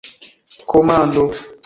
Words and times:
komando 0.71 1.27